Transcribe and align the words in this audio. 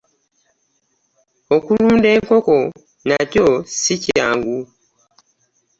Okulunda 1.55 2.07
enkoko 2.15 2.57
n'akyo 3.07 3.47
ssikyangu 3.69 4.55